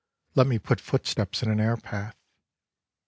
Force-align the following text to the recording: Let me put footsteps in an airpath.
Let 0.33 0.47
me 0.47 0.57
put 0.57 0.81
footsteps 0.81 1.43
in 1.43 1.51
an 1.51 1.59
airpath. 1.59 2.15